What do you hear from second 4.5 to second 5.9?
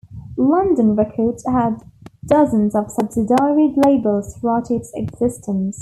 its existence.